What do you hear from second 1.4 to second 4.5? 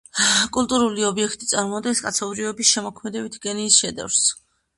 წარმოადგენს კაცობრიობის შემოქმედებითი გენიის შედევრს.